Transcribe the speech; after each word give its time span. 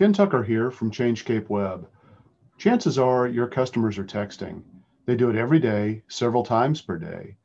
Ken 0.00 0.14
Tucker 0.14 0.42
here 0.42 0.70
from 0.70 0.90
Changescape 0.90 1.50
Web. 1.50 1.86
Chances 2.56 2.96
are 2.96 3.28
your 3.28 3.46
customers 3.46 3.98
are 3.98 4.04
texting. 4.06 4.62
They 5.04 5.14
do 5.14 5.28
it 5.28 5.36
every 5.36 5.58
day, 5.58 6.00
several 6.08 6.42
times 6.42 6.80
per 6.80 6.96
day. 6.96 7.36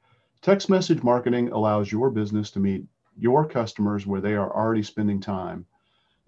Text 0.42 0.70
message 0.70 1.04
marketing 1.04 1.50
allows 1.50 1.92
your 1.92 2.10
business 2.10 2.50
to 2.52 2.62
meet 2.62 2.86
your 3.18 3.46
customers 3.46 4.08
where 4.08 4.22
they 4.22 4.36
are 4.36 4.56
already 4.56 4.84
spending 4.84 5.20
time. 5.20 5.66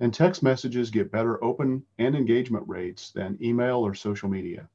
And 0.02 0.13
text 0.13 0.44
messages 0.44 0.92
get 0.92 1.13
better 1.13 1.42
open 1.42 1.85
and 1.97 2.13
engagement 2.13 2.67
rates 2.67 3.12
than 3.12 3.41
email 3.41 3.78
or 3.78 3.94
social 3.94 4.28
media. 4.28 4.67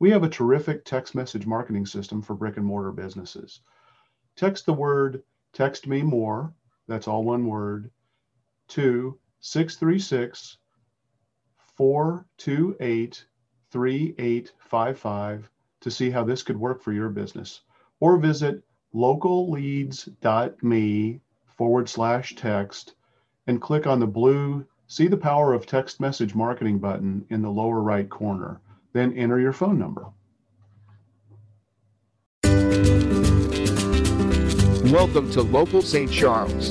We 0.00 0.10
have 0.10 0.24
a 0.24 0.28
terrific 0.28 0.84
text 0.84 1.14
message 1.14 1.46
marketing 1.46 1.86
system 1.86 2.22
for 2.22 2.34
brick 2.34 2.56
and 2.56 2.66
mortar 2.66 2.90
businesses. 2.90 3.60
Text 4.34 4.66
the 4.66 4.74
word 4.74 5.22
text 5.52 5.86
me 5.86 6.02
more, 6.02 6.52
that's 6.88 7.06
all 7.06 7.22
one 7.22 7.46
word, 7.46 7.92
to 8.66 9.16
636 9.40 10.58
428 11.76 13.24
3855 13.70 15.50
to 15.80 15.90
see 15.90 16.10
how 16.10 16.24
this 16.24 16.42
could 16.42 16.58
work 16.58 16.82
for 16.82 16.92
your 16.92 17.08
business. 17.08 17.60
Or 18.00 18.16
visit 18.16 18.64
localleads.me 18.94 21.20
forward 21.56 21.88
slash 21.88 22.34
text 22.34 22.94
and 23.46 23.60
click 23.60 23.86
on 23.86 24.00
the 24.00 24.06
blue 24.06 24.66
See 24.90 25.06
the 25.06 25.18
Power 25.18 25.52
of 25.52 25.66
Text 25.66 26.00
Message 26.00 26.34
Marketing 26.34 26.78
button 26.78 27.26
in 27.28 27.42
the 27.42 27.50
lower 27.50 27.82
right 27.82 28.08
corner. 28.08 28.58
Then 28.94 29.12
enter 29.12 29.38
your 29.38 29.52
phone 29.52 29.78
number. 29.78 30.06
Welcome 34.92 35.30
to 35.32 35.42
Local 35.42 35.82
St. 35.82 36.10
Charles. 36.10 36.70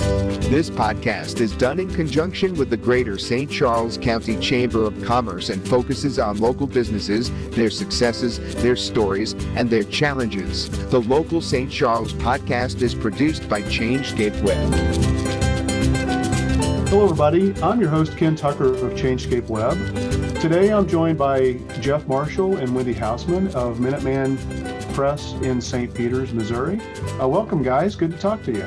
This 0.50 0.72
podcast 0.72 1.40
is 1.40 1.56
done 1.56 1.80
in 1.80 1.88
conjunction 1.94 2.56
with 2.56 2.72
the 2.72 2.76
Greater 2.76 3.16
St. 3.20 3.50
Charles 3.50 3.96
County 3.96 4.40
Chamber 4.40 4.86
of 4.86 5.04
Commerce 5.04 5.50
and 5.50 5.66
focuses 5.68 6.18
on 6.18 6.40
local 6.40 6.66
businesses, 6.66 7.30
their 7.52 7.70
successes, 7.70 8.40
their 8.56 8.76
stories, 8.76 9.34
and 9.56 9.70
their 9.70 9.84
challenges. 9.84 10.68
The 10.90 11.02
Local 11.02 11.42
St. 11.42 11.72
Charles 11.72 12.12
podcast 12.14 12.82
is 12.82 12.96
produced 12.96 13.48
by 13.48 13.62
Changescape 13.62 14.42
Web. 14.42 14.74
Hello, 16.88 17.04
everybody. 17.04 17.54
I'm 17.62 17.80
your 17.80 17.90
host, 17.90 18.18
Ken 18.18 18.36
Tucker 18.36 18.74
of 18.74 18.94
Changescape 18.94 19.48
Web. 19.48 19.78
Today 20.42 20.74
I'm 20.74 20.88
joined 20.88 21.20
by 21.20 21.54
Jeff 21.82 22.08
Marshall 22.08 22.58
and 22.58 22.74
Wendy 22.74 22.96
Hausman 22.96 23.54
of 23.54 23.78
Minuteman 23.78 24.77
Press 24.98 25.34
in 25.44 25.62
St. 25.62 25.94
Peters, 25.94 26.34
Missouri. 26.34 26.82
Uh, 27.22 27.28
welcome, 27.28 27.62
guys. 27.62 27.96
Good 27.96 28.10
to 28.10 28.18
talk 28.18 28.42
to 28.42 28.52
you. 28.52 28.64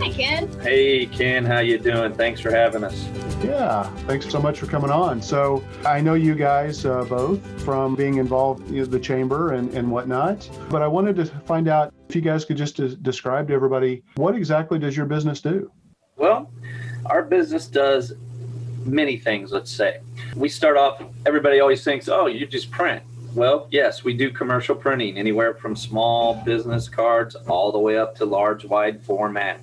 Hi, 0.00 0.10
Ken. 0.10 0.60
Hey, 0.60 1.06
Ken. 1.06 1.44
How 1.44 1.60
you 1.60 1.78
doing? 1.78 2.14
Thanks 2.14 2.40
for 2.40 2.50
having 2.50 2.82
us. 2.82 3.08
Yeah, 3.40 3.84
thanks 4.08 4.28
so 4.28 4.40
much 4.40 4.58
for 4.58 4.66
coming 4.66 4.90
on. 4.90 5.22
So 5.22 5.62
I 5.86 6.00
know 6.00 6.14
you 6.14 6.34
guys 6.34 6.84
uh, 6.84 7.04
both 7.04 7.40
from 7.62 7.94
being 7.94 8.16
involved 8.16 8.66
in 8.66 8.74
you 8.74 8.80
know, 8.80 8.86
the 8.86 8.98
chamber 8.98 9.52
and, 9.52 9.72
and 9.72 9.88
whatnot, 9.88 10.50
but 10.68 10.82
I 10.82 10.88
wanted 10.88 11.14
to 11.14 11.26
find 11.26 11.68
out 11.68 11.94
if 12.08 12.16
you 12.16 12.22
guys 12.22 12.44
could 12.44 12.56
just 12.56 12.80
uh, 12.80 12.88
describe 13.00 13.46
to 13.48 13.54
everybody 13.54 14.02
what 14.16 14.34
exactly 14.34 14.80
does 14.80 14.96
your 14.96 15.06
business 15.06 15.40
do? 15.40 15.70
Well, 16.16 16.50
our 17.06 17.22
business 17.22 17.68
does 17.68 18.14
many 18.84 19.16
things, 19.16 19.52
let's 19.52 19.70
say. 19.70 20.00
We 20.34 20.48
start 20.48 20.76
off, 20.76 21.00
everybody 21.24 21.60
always 21.60 21.84
thinks, 21.84 22.08
oh, 22.08 22.26
you 22.26 22.46
just 22.46 22.72
print. 22.72 23.04
Well, 23.34 23.68
yes, 23.70 24.02
we 24.02 24.14
do 24.14 24.32
commercial 24.32 24.74
printing, 24.74 25.16
anywhere 25.16 25.54
from 25.54 25.76
small 25.76 26.34
business 26.34 26.88
cards 26.88 27.36
all 27.46 27.70
the 27.70 27.78
way 27.78 27.96
up 27.96 28.16
to 28.16 28.24
large, 28.24 28.64
wide 28.64 29.02
format. 29.04 29.60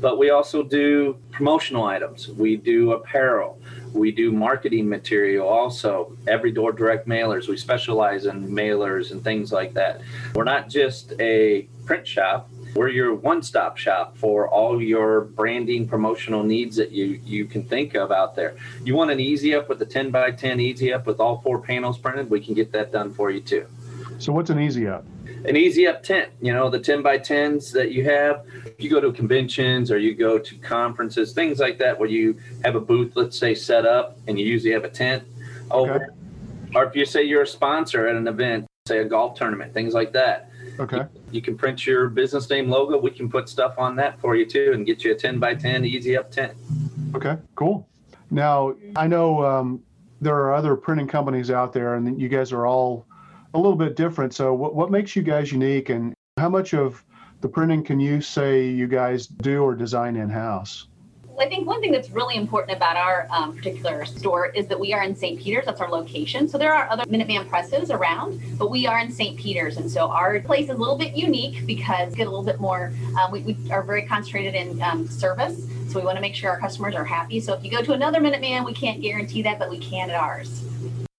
But 0.00 0.16
we 0.16 0.30
also 0.30 0.62
do 0.62 1.18
promotional 1.32 1.84
items. 1.84 2.28
We 2.28 2.56
do 2.56 2.92
apparel. 2.92 3.58
We 3.92 4.12
do 4.12 4.30
marketing 4.30 4.88
material 4.88 5.48
also, 5.48 6.16
every 6.28 6.52
door 6.52 6.70
direct 6.70 7.08
mailers. 7.08 7.48
We 7.48 7.56
specialize 7.56 8.26
in 8.26 8.48
mailers 8.48 9.10
and 9.10 9.24
things 9.24 9.50
like 9.50 9.74
that. 9.74 10.00
We're 10.34 10.44
not 10.44 10.68
just 10.68 11.14
a 11.18 11.68
print 11.86 12.06
shop, 12.06 12.48
we're 12.74 12.88
your 12.88 13.14
one-stop 13.14 13.76
shop 13.76 14.16
for 14.16 14.48
all 14.48 14.82
your 14.82 15.22
branding 15.22 15.86
promotional 15.86 16.42
needs 16.42 16.76
that 16.76 16.90
you 16.90 17.20
you 17.24 17.44
can 17.44 17.62
think 17.64 17.94
of 17.94 18.10
out 18.10 18.34
there. 18.34 18.56
You 18.84 18.94
want 18.94 19.10
an 19.10 19.20
easy 19.20 19.54
up 19.54 19.68
with 19.68 19.80
a 19.82 19.86
10 19.86 20.10
by 20.10 20.30
10 20.32 20.60
easy 20.60 20.92
up 20.92 21.06
with 21.06 21.20
all 21.20 21.40
four 21.40 21.60
panels 21.60 21.98
printed, 21.98 22.30
we 22.30 22.40
can 22.40 22.54
get 22.54 22.72
that 22.72 22.92
done 22.92 23.12
for 23.12 23.30
you 23.30 23.40
too. 23.40 23.66
So 24.18 24.32
what's 24.32 24.50
an 24.50 24.60
easy 24.60 24.88
up? 24.88 25.04
An 25.44 25.56
easy 25.56 25.86
up 25.86 26.02
tent, 26.02 26.30
you 26.40 26.52
know, 26.52 26.70
the 26.70 26.78
10 26.78 27.02
by 27.02 27.18
10s 27.18 27.72
that 27.72 27.92
you 27.92 28.04
have. 28.04 28.46
If 28.64 28.82
you 28.82 28.88
go 28.88 29.00
to 29.00 29.12
conventions 29.12 29.90
or 29.90 29.98
you 29.98 30.14
go 30.14 30.38
to 30.38 30.56
conferences, 30.56 31.32
things 31.32 31.58
like 31.58 31.78
that, 31.78 31.98
where 31.98 32.08
you 32.08 32.38
have 32.64 32.76
a 32.76 32.80
booth, 32.80 33.12
let's 33.14 33.38
say, 33.38 33.54
set 33.54 33.84
up 33.84 34.18
and 34.26 34.38
you 34.38 34.46
usually 34.46 34.72
have 34.72 34.84
a 34.84 34.88
tent 34.88 35.24
over. 35.70 36.14
Or 36.74 36.84
if 36.84 36.96
you 36.96 37.04
say 37.04 37.22
you're 37.22 37.42
a 37.42 37.46
sponsor 37.46 38.06
at 38.06 38.16
an 38.16 38.26
event, 38.26 38.66
say 38.86 38.98
a 38.98 39.04
golf 39.04 39.34
tournament, 39.34 39.72
things 39.72 39.94
like 39.94 40.12
that 40.12 40.50
Okay. 40.78 40.96
You, 40.98 41.08
you, 41.32 41.42
can 41.42 41.56
print 41.56 41.86
your 41.86 42.08
business 42.08 42.50
name 42.50 42.68
logo. 42.68 42.98
We 42.98 43.10
can 43.10 43.30
put 43.30 43.48
stuff 43.48 43.78
on 43.78 43.96
that 43.96 44.20
for 44.20 44.36
you 44.36 44.44
too 44.44 44.72
and 44.74 44.84
get 44.84 45.04
you 45.04 45.12
a 45.12 45.14
10 45.14 45.38
by 45.38 45.54
10 45.54 45.84
easy 45.84 46.16
up 46.16 46.30
tent. 46.30 46.52
Okay, 47.14 47.36
cool. 47.54 47.88
Now, 48.30 48.74
I 48.96 49.06
know 49.06 49.44
um, 49.44 49.82
there 50.20 50.34
are 50.34 50.52
other 50.52 50.74
printing 50.76 51.06
companies 51.06 51.50
out 51.50 51.72
there 51.72 51.94
and 51.94 52.20
you 52.20 52.28
guys 52.28 52.52
are 52.52 52.66
all 52.66 53.06
a 53.54 53.58
little 53.58 53.76
bit 53.76 53.94
different. 53.94 54.34
So, 54.34 54.52
what, 54.52 54.74
what 54.74 54.90
makes 54.90 55.14
you 55.14 55.22
guys 55.22 55.52
unique 55.52 55.90
and 55.90 56.12
how 56.36 56.48
much 56.48 56.74
of 56.74 57.04
the 57.40 57.48
printing 57.48 57.84
can 57.84 58.00
you 58.00 58.20
say 58.20 58.68
you 58.68 58.88
guys 58.88 59.26
do 59.26 59.62
or 59.62 59.74
design 59.74 60.16
in 60.16 60.28
house? 60.28 60.88
I 61.38 61.48
think 61.48 61.66
one 61.66 61.80
thing 61.80 61.90
that's 61.90 62.10
really 62.10 62.36
important 62.36 62.76
about 62.76 62.96
our 62.96 63.26
um, 63.30 63.56
particular 63.56 64.04
store 64.04 64.46
is 64.46 64.66
that 64.68 64.78
we 64.78 64.92
are 64.92 65.02
in 65.02 65.16
St. 65.16 65.40
Peters. 65.40 65.64
That's 65.66 65.80
our 65.80 65.90
location. 65.90 66.48
So 66.48 66.58
there 66.58 66.72
are 66.72 66.88
other 66.88 67.04
Minuteman 67.04 67.48
presses 67.48 67.90
around, 67.90 68.40
but 68.56 68.70
we 68.70 68.86
are 68.86 69.00
in 69.00 69.10
St. 69.10 69.38
Peters. 69.38 69.76
And 69.76 69.90
so 69.90 70.08
our 70.08 70.38
place 70.40 70.64
is 70.64 70.70
a 70.70 70.78
little 70.78 70.96
bit 70.96 71.16
unique 71.16 71.66
because 71.66 72.10
we 72.10 72.16
get 72.16 72.26
a 72.28 72.30
little 72.30 72.44
bit 72.44 72.60
more, 72.60 72.92
um, 73.20 73.32
we, 73.32 73.40
we, 73.42 73.70
are 73.70 73.82
very 73.82 74.06
concentrated 74.06 74.54
in 74.54 74.80
um, 74.82 75.08
service. 75.08 75.66
So 75.88 75.98
we 75.98 76.06
want 76.06 76.16
to 76.16 76.22
make 76.22 76.34
sure 76.34 76.50
our 76.50 76.60
customers 76.60 76.94
are 76.94 77.04
happy. 77.04 77.40
So 77.40 77.54
if 77.54 77.64
you 77.64 77.70
go 77.70 77.82
to 77.82 77.92
another 77.92 78.20
Minuteman, 78.20 78.64
we 78.64 78.72
can't 78.72 79.02
guarantee 79.02 79.42
that, 79.42 79.58
but 79.58 79.70
we 79.70 79.78
can 79.78 80.10
at 80.10 80.16
ours. 80.16 80.64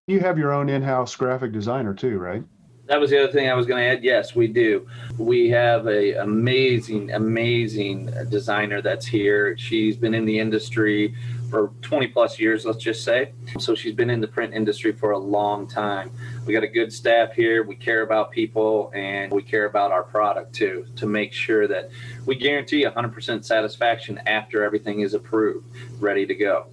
You 0.06 0.20
have 0.20 0.38
your 0.38 0.52
own 0.52 0.68
in 0.68 0.82
house 0.82 1.14
graphic 1.14 1.52
designer 1.52 1.92
too, 1.92 2.18
right? 2.18 2.42
That 2.86 3.00
was 3.00 3.10
the 3.10 3.22
other 3.22 3.32
thing 3.32 3.50
I 3.50 3.54
was 3.54 3.66
going 3.66 3.82
to 3.82 3.88
add. 3.88 4.04
Yes, 4.04 4.36
we 4.36 4.46
do. 4.46 4.86
We 5.18 5.50
have 5.50 5.88
a 5.88 6.14
amazing, 6.14 7.12
amazing 7.12 8.12
designer 8.28 8.80
that's 8.80 9.04
here. 9.04 9.58
She's 9.58 9.96
been 9.96 10.14
in 10.14 10.24
the 10.24 10.38
industry 10.38 11.14
for 11.50 11.72
20 11.82 12.08
plus 12.08 12.38
years, 12.38 12.64
let's 12.64 12.78
just 12.78 13.02
say. 13.02 13.32
So 13.58 13.74
she's 13.74 13.94
been 13.94 14.10
in 14.10 14.20
the 14.20 14.28
print 14.28 14.54
industry 14.54 14.92
for 14.92 15.12
a 15.12 15.18
long 15.18 15.66
time. 15.66 16.12
We 16.44 16.52
got 16.52 16.62
a 16.62 16.68
good 16.68 16.92
staff 16.92 17.32
here. 17.32 17.64
We 17.64 17.74
care 17.74 18.02
about 18.02 18.30
people 18.30 18.92
and 18.94 19.32
we 19.32 19.42
care 19.42 19.64
about 19.64 19.90
our 19.90 20.04
product 20.04 20.54
too 20.54 20.86
to 20.96 21.06
make 21.06 21.32
sure 21.32 21.66
that 21.66 21.90
we 22.24 22.36
guarantee 22.36 22.84
100% 22.84 23.44
satisfaction 23.44 24.20
after 24.26 24.62
everything 24.62 25.00
is 25.00 25.14
approved, 25.14 25.66
ready 25.98 26.24
to 26.26 26.34
go. 26.34 26.66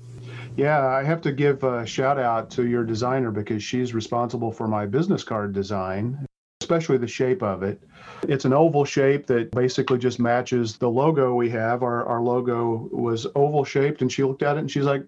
Yeah, 0.56 0.86
I 0.86 1.04
have 1.04 1.22
to 1.22 1.32
give 1.32 1.64
a 1.64 1.86
shout 1.86 2.20
out 2.20 2.52
to 2.52 2.68
your 2.68 2.84
designer 2.84 3.32
because 3.32 3.64
she's 3.64 3.94
responsible 3.94 4.52
for 4.52 4.68
my 4.68 4.86
business 4.86 5.24
card 5.24 5.52
design, 5.52 6.26
especially 6.62 6.98
the 6.98 7.08
shape 7.08 7.42
of 7.42 7.64
it. 7.64 7.82
It's 8.28 8.46
an 8.46 8.54
oval 8.54 8.86
shape 8.86 9.26
that 9.28 9.52
basically 9.52 9.98
just 9.98 10.20
matches 10.20 10.78
the 10.78 10.90
logo 10.90 11.34
we 11.34 11.50
have. 11.50 11.82
Our, 11.82 12.06
our 12.06 12.22
logo 12.22 12.88
was 12.92 13.26
oval 13.36 13.66
shaped, 13.66 14.02
and 14.02 14.12
she 14.12 14.24
looked 14.24 14.44
at 14.44 14.58
it 14.58 14.60
and 14.60 14.70
she's 14.70 14.86
like, 14.86 15.04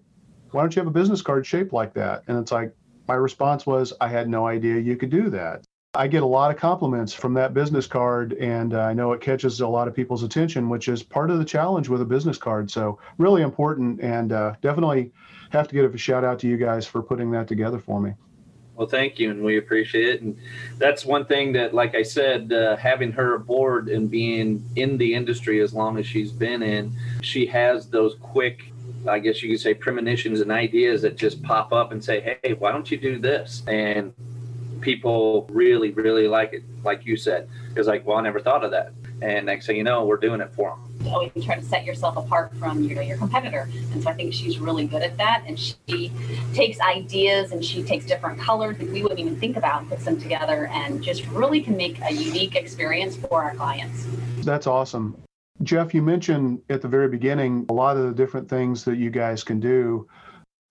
Why 0.50 0.62
don't 0.62 0.74
you 0.74 0.80
have 0.80 0.88
a 0.88 0.98
business 0.98 1.22
card 1.22 1.46
shaped 1.46 1.72
like 1.72 1.94
that? 1.94 2.24
And 2.26 2.38
it's 2.38 2.50
like, 2.50 2.74
my 3.06 3.14
response 3.14 3.66
was, 3.66 3.92
I 4.00 4.08
had 4.08 4.28
no 4.28 4.48
idea 4.48 4.80
you 4.80 4.96
could 4.96 5.10
do 5.10 5.30
that. 5.30 5.64
I 5.96 6.06
get 6.06 6.22
a 6.22 6.26
lot 6.26 6.50
of 6.50 6.58
compliments 6.58 7.14
from 7.14 7.34
that 7.34 7.54
business 7.54 7.86
card, 7.86 8.34
and 8.34 8.74
uh, 8.74 8.80
I 8.80 8.92
know 8.92 9.12
it 9.12 9.20
catches 9.20 9.60
a 9.60 9.66
lot 9.66 9.88
of 9.88 9.94
people's 9.94 10.22
attention, 10.22 10.68
which 10.68 10.88
is 10.88 11.02
part 11.02 11.30
of 11.30 11.38
the 11.38 11.44
challenge 11.44 11.88
with 11.88 12.02
a 12.02 12.04
business 12.04 12.36
card. 12.36 12.70
So, 12.70 12.98
really 13.18 13.42
important, 13.42 14.00
and 14.00 14.32
uh, 14.32 14.54
definitely 14.60 15.12
have 15.50 15.68
to 15.68 15.74
give 15.74 15.94
a 15.94 15.98
shout 15.98 16.24
out 16.24 16.38
to 16.40 16.48
you 16.48 16.56
guys 16.56 16.86
for 16.86 17.02
putting 17.02 17.30
that 17.30 17.48
together 17.48 17.78
for 17.78 18.00
me. 18.00 18.12
Well, 18.74 18.86
thank 18.86 19.18
you, 19.18 19.30
and 19.30 19.42
we 19.42 19.56
appreciate 19.56 20.16
it. 20.16 20.20
And 20.20 20.36
that's 20.76 21.06
one 21.06 21.24
thing 21.24 21.52
that, 21.54 21.72
like 21.72 21.94
I 21.94 22.02
said, 22.02 22.52
uh, 22.52 22.76
having 22.76 23.10
her 23.12 23.34
aboard 23.34 23.88
and 23.88 24.10
being 24.10 24.62
in 24.76 24.98
the 24.98 25.14
industry 25.14 25.62
as 25.62 25.72
long 25.72 25.96
as 25.96 26.06
she's 26.06 26.30
been 26.30 26.62
in, 26.62 26.92
she 27.22 27.46
has 27.46 27.88
those 27.88 28.16
quick, 28.20 28.64
I 29.08 29.18
guess 29.18 29.42
you 29.42 29.50
could 29.50 29.60
say, 29.60 29.72
premonitions 29.72 30.42
and 30.42 30.52
ideas 30.52 31.00
that 31.02 31.16
just 31.16 31.42
pop 31.42 31.72
up 31.72 31.92
and 31.92 32.04
say, 32.04 32.38
"Hey, 32.42 32.52
why 32.52 32.70
don't 32.70 32.90
you 32.90 32.98
do 32.98 33.18
this?" 33.18 33.62
And 33.66 34.12
people 34.86 35.46
really, 35.50 35.90
really 35.90 36.28
like 36.28 36.52
it. 36.52 36.62
Like 36.84 37.04
you 37.04 37.16
said, 37.16 37.48
it's 37.76 37.88
like, 37.88 38.06
"Well, 38.06 38.16
I 38.16 38.22
never 38.22 38.40
thought 38.40 38.64
of 38.64 38.70
that." 38.70 38.92
And 39.20 39.46
next 39.46 39.66
thing 39.66 39.76
you 39.76 39.84
know, 39.84 40.04
we're 40.04 40.16
doing 40.16 40.40
it 40.40 40.54
for 40.54 40.70
them 40.70 40.86
always 41.08 41.30
try 41.44 41.54
to 41.54 41.62
set 41.62 41.84
yourself 41.84 42.16
apart 42.16 42.54
from 42.56 42.82
you 42.82 42.94
know 42.94 43.00
your 43.00 43.16
competitor. 43.16 43.68
And 43.92 44.02
so 44.02 44.10
I 44.10 44.14
think 44.14 44.32
she's 44.32 44.58
really 44.58 44.86
good 44.86 45.02
at 45.02 45.16
that. 45.18 45.44
And 45.46 45.58
she 45.58 46.12
takes 46.54 46.80
ideas 46.80 47.52
and 47.52 47.64
she 47.64 47.82
takes 47.82 48.06
different 48.06 48.40
colors 48.40 48.78
that 48.78 48.88
we 48.88 49.02
wouldn't 49.02 49.20
even 49.20 49.38
think 49.38 49.56
about 49.56 49.82
and 49.82 49.90
puts 49.90 50.04
them 50.04 50.20
together 50.20 50.66
and 50.72 51.02
just 51.02 51.26
really 51.28 51.60
can 51.60 51.76
make 51.76 52.00
a 52.02 52.12
unique 52.12 52.56
experience 52.56 53.16
for 53.16 53.42
our 53.42 53.54
clients. 53.54 54.06
That's 54.38 54.66
awesome. 54.66 55.16
Jeff, 55.62 55.94
you 55.94 56.02
mentioned 56.02 56.60
at 56.68 56.82
the 56.82 56.88
very 56.88 57.08
beginning 57.08 57.64
a 57.70 57.72
lot 57.72 57.96
of 57.96 58.04
the 58.04 58.12
different 58.12 58.48
things 58.48 58.84
that 58.84 58.96
you 58.96 59.10
guys 59.10 59.42
can 59.42 59.58
do. 59.58 60.06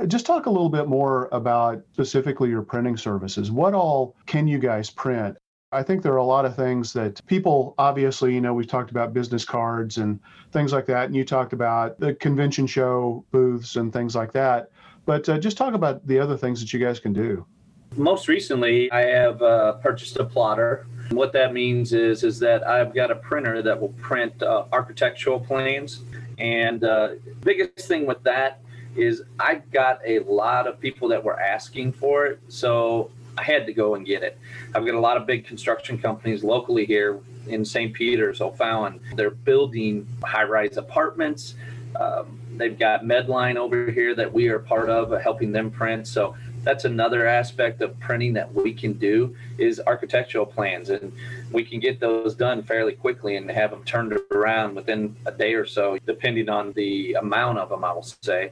Just 0.08 0.26
talk 0.26 0.46
a 0.46 0.50
little 0.50 0.70
bit 0.70 0.88
more 0.88 1.30
about 1.32 1.82
specifically 1.94 2.50
your 2.50 2.62
printing 2.62 2.98
services. 2.98 3.50
What 3.50 3.74
all 3.74 4.16
can 4.26 4.46
you 4.46 4.60
guys 4.60 4.90
print? 4.90 5.38
I 5.72 5.84
think 5.84 6.04
there 6.04 6.12
are 6.14 6.18
a 6.18 6.26
lot 6.26 6.44
of 6.44 6.56
things 6.56 6.92
that 6.94 7.26
people 7.28 7.76
obviously, 7.78 8.34
you 8.34 8.42
know, 8.42 8.54
we've 8.54 8.68
talked 8.68 8.92
about 8.92 9.14
business 9.14 9.46
cards 9.46 9.98
and 9.98 10.20
things 10.52 10.74
like 10.74 10.86
that, 10.88 11.06
and 11.06 11.16
you 11.16 11.24
talked 11.24 11.54
about 11.54 11.98
the 12.00 12.14
convention 12.14 12.68
show 12.68 13.24
booths 13.32 13.78
and 13.78 13.92
things 13.92 14.16
like 14.16 14.34
that. 14.34 14.70
But 15.06 15.28
uh, 15.30 15.38
just 15.40 15.58
talk 15.58 15.74
about 15.74 16.06
the 16.06 16.20
other 16.20 16.36
things 16.36 16.60
that 16.60 16.74
you 16.74 16.80
guys 16.80 17.00
can 17.00 17.14
do. 17.14 17.46
Most 17.96 18.28
recently, 18.28 18.92
I 18.92 19.02
have 19.02 19.42
uh, 19.42 19.74
purchased 19.74 20.18
a 20.18 20.26
plotter. 20.26 20.88
What 21.12 21.32
that 21.34 21.54
means 21.54 21.94
is 21.94 22.24
is 22.24 22.38
that 22.40 22.68
I've 22.68 22.94
got 22.94 23.12
a 23.12 23.16
printer 23.16 23.62
that 23.62 23.80
will 23.80 23.94
print 23.94 24.44
uh, 24.44 24.66
architectural 24.74 25.40
plans. 25.40 26.02
And 26.38 26.84
uh, 26.84 27.12
biggest 27.42 27.88
thing 27.88 28.06
with 28.06 28.22
that 28.24 28.60
is 28.96 29.24
I 29.40 29.56
got 29.56 30.00
a 30.06 30.20
lot 30.20 30.68
of 30.68 30.80
people 30.80 31.08
that 31.10 31.24
were 31.24 31.40
asking 31.40 31.94
for 31.94 32.26
it, 32.26 32.40
so 32.48 33.12
I 33.38 33.44
had 33.44 33.66
to 33.66 33.74
go 33.74 33.96
and 33.96 34.06
get 34.06 34.24
it. 34.24 34.38
I've 34.74 34.86
got 34.86 34.96
a 34.96 35.00
lot 35.00 35.18
of 35.18 35.26
big 35.26 35.46
construction 35.46 35.98
companies 35.98 36.44
locally 36.44 36.86
here 36.86 37.20
in 37.48 37.66
St. 37.66 37.94
Peters, 37.94 38.42
O'Fallon. 38.42 39.00
They're 39.16 39.30
building 39.30 40.08
high-rise 40.24 40.78
apartments. 40.78 41.56
Um, 42.00 42.40
they've 42.56 42.78
got 42.78 43.04
Medline 43.04 43.58
over 43.58 43.92
here 43.92 44.16
that 44.16 44.32
we 44.32 44.48
are 44.48 44.60
part 44.60 44.90
of, 44.90 45.14
uh, 45.14 45.20
helping 45.20 45.52
them 45.52 45.70
print. 45.70 46.08
So 46.08 46.36
that's 46.66 46.84
another 46.84 47.28
aspect 47.28 47.82
of 47.82 47.98
printing 48.00 48.34
that 48.34 48.52
we 48.54 48.74
can 48.74 48.94
do 48.94 49.36
is 49.58 49.80
architectural 49.86 50.46
plans 50.46 50.90
and 50.90 51.14
we 51.52 51.64
can 51.64 51.80
get 51.80 52.00
those 52.00 52.34
done 52.34 52.64
fairly 52.64 52.94
quickly 52.94 53.36
and 53.38 53.50
have 53.52 53.70
them 53.70 53.84
turned 53.84 54.20
around 54.32 54.76
within 54.76 55.16
a 55.28 55.32
day 55.32 55.54
or 55.54 55.66
so 55.66 55.98
depending 56.08 56.50
on 56.50 56.74
the 56.74 57.14
amount 57.14 57.60
of 57.60 57.70
them 57.70 57.84
i 57.84 57.94
will 57.94 58.02
say 58.02 58.52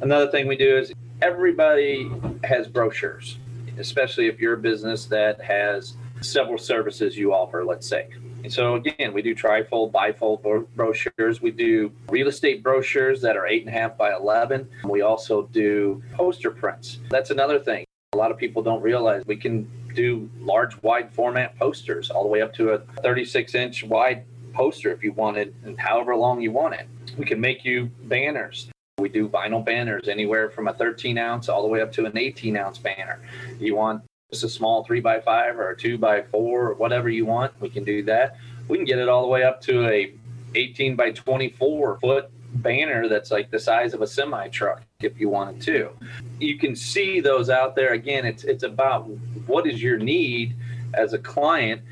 another 0.00 0.30
thing 0.30 0.46
we 0.46 0.56
do 0.56 0.78
is 0.78 0.92
everybody 1.22 2.10
has 2.44 2.68
brochures 2.68 3.38
especially 3.78 4.28
if 4.28 4.40
you're 4.40 4.54
a 4.54 4.58
business 4.58 5.06
that 5.06 5.40
has 5.40 5.96
several 6.20 6.58
services 6.58 7.16
you 7.16 7.32
offer 7.32 7.64
let's 7.64 7.88
say 7.88 8.08
and 8.44 8.52
so 8.52 8.74
again, 8.74 9.14
we 9.14 9.22
do 9.22 9.34
trifold, 9.34 9.90
bifold 9.90 10.42
bro- 10.42 10.68
brochures. 10.76 11.40
We 11.40 11.50
do 11.50 11.90
real 12.10 12.28
estate 12.28 12.62
brochures 12.62 13.22
that 13.22 13.38
are 13.38 13.46
eight 13.46 13.66
and 13.66 13.74
a 13.74 13.78
half 13.78 13.96
by 13.96 14.12
11. 14.14 14.68
We 14.84 15.00
also 15.00 15.44
do 15.46 16.02
poster 16.12 16.50
prints. 16.50 16.98
That's 17.08 17.30
another 17.30 17.58
thing. 17.58 17.86
A 18.12 18.18
lot 18.18 18.30
of 18.30 18.36
people 18.36 18.62
don't 18.62 18.82
realize 18.82 19.24
we 19.24 19.36
can 19.36 19.66
do 19.94 20.28
large, 20.40 20.80
wide 20.82 21.10
format 21.10 21.58
posters 21.58 22.10
all 22.10 22.22
the 22.22 22.28
way 22.28 22.42
up 22.42 22.52
to 22.54 22.72
a 22.72 22.78
36 23.02 23.54
inch 23.54 23.82
wide 23.82 24.24
poster 24.52 24.92
if 24.92 25.02
you 25.02 25.12
wanted 25.12 25.54
and 25.64 25.80
however 25.80 26.14
long 26.14 26.42
you 26.42 26.52
want 26.52 26.74
it. 26.74 26.86
We 27.16 27.24
can 27.24 27.40
make 27.40 27.64
you 27.64 27.90
banners. 28.04 28.68
We 28.98 29.08
do 29.08 29.28
vinyl 29.28 29.64
banners 29.64 30.06
anywhere 30.06 30.50
from 30.50 30.68
a 30.68 30.72
13 30.72 31.18
ounce 31.18 31.48
all 31.48 31.62
the 31.62 31.68
way 31.68 31.82
up 31.82 31.90
to 31.94 32.06
an 32.06 32.16
18 32.16 32.56
ounce 32.56 32.78
banner. 32.78 33.20
You 33.58 33.74
want 33.74 34.04
just 34.30 34.44
a 34.44 34.48
small 34.48 34.84
three 34.84 35.00
by 35.00 35.20
five 35.20 35.58
or 35.58 35.70
a 35.70 35.76
two 35.76 35.98
by 35.98 36.22
four 36.22 36.68
or 36.68 36.74
whatever 36.74 37.08
you 37.08 37.26
want, 37.26 37.60
we 37.60 37.68
can 37.68 37.82
do 37.82 38.04
that. 38.04 38.36
We 38.68 38.78
can 38.78 38.84
get 38.84 38.98
it 38.98 39.08
all 39.08 39.22
the 39.22 39.28
way 39.28 39.42
up 39.42 39.60
to 39.62 39.88
a 39.88 40.14
18 40.54 40.94
by 40.94 41.10
24 41.10 41.98
foot 41.98 42.30
banner 42.62 43.08
that's 43.08 43.32
like 43.32 43.50
the 43.50 43.58
size 43.58 43.94
of 43.94 44.00
a 44.00 44.06
semi 44.06 44.46
truck 44.48 44.82
if 45.00 45.18
you 45.18 45.28
wanted 45.28 45.60
to. 45.62 45.90
You 46.38 46.56
can 46.56 46.76
see 46.76 47.18
those 47.18 47.50
out 47.50 47.74
there. 47.74 47.94
Again, 47.94 48.24
it's 48.24 48.44
it's 48.44 48.62
about 48.62 49.08
what 49.46 49.66
is 49.66 49.82
your 49.82 49.98
need 49.98 50.54
as 50.94 51.14
a 51.14 51.18
client 51.18 51.82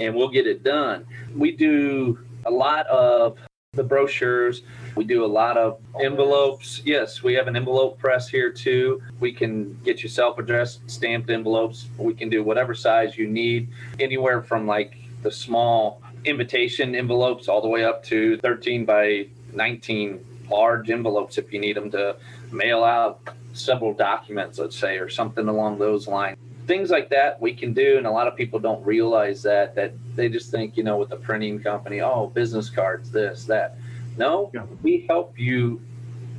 and 0.00 0.14
we'll 0.14 0.30
get 0.30 0.46
it 0.46 0.62
done. 0.62 1.04
We 1.36 1.52
do 1.52 2.18
a 2.46 2.50
lot 2.50 2.86
of 2.86 3.38
the 3.78 3.84
brochures. 3.84 4.62
We 4.94 5.04
do 5.04 5.24
a 5.24 5.26
lot 5.26 5.56
of 5.56 5.80
envelopes. 6.02 6.82
Yes, 6.84 7.22
we 7.22 7.32
have 7.34 7.48
an 7.48 7.56
envelope 7.56 7.98
press 7.98 8.28
here 8.28 8.50
too. 8.50 9.00
We 9.20 9.32
can 9.32 9.78
get 9.84 10.02
you 10.02 10.08
self 10.10 10.38
addressed 10.38 10.88
stamped 10.90 11.30
envelopes. 11.30 11.88
We 11.96 12.12
can 12.12 12.28
do 12.28 12.42
whatever 12.42 12.74
size 12.74 13.16
you 13.16 13.26
need, 13.26 13.68
anywhere 13.98 14.42
from 14.42 14.66
like 14.66 14.96
the 15.22 15.30
small 15.30 16.02
invitation 16.24 16.94
envelopes 16.94 17.48
all 17.48 17.62
the 17.62 17.68
way 17.68 17.84
up 17.84 18.04
to 18.04 18.36
13 18.38 18.84
by 18.84 19.28
19 19.52 20.24
large 20.50 20.90
envelopes 20.90 21.38
if 21.38 21.52
you 21.52 21.60
need 21.60 21.76
them 21.76 21.90
to 21.90 22.16
mail 22.50 22.82
out 22.84 23.20
several 23.52 23.92
documents, 23.92 24.58
let's 24.58 24.76
say, 24.76 24.98
or 24.98 25.08
something 25.08 25.48
along 25.48 25.78
those 25.78 26.06
lines 26.06 26.38
things 26.68 26.90
like 26.90 27.08
that 27.08 27.40
we 27.40 27.52
can 27.52 27.72
do 27.72 27.96
and 27.96 28.06
a 28.06 28.10
lot 28.10 28.28
of 28.28 28.36
people 28.36 28.58
don't 28.60 28.84
realize 28.84 29.42
that 29.42 29.74
that 29.74 29.92
they 30.14 30.28
just 30.28 30.50
think 30.50 30.76
you 30.76 30.84
know 30.84 30.98
with 30.98 31.08
the 31.08 31.16
printing 31.16 31.58
company 31.58 32.00
oh 32.00 32.28
business 32.28 32.70
cards 32.70 33.10
this 33.10 33.44
that. 33.44 33.76
No 34.18 34.50
yeah. 34.52 34.66
we 34.82 35.06
help 35.08 35.38
you 35.38 35.80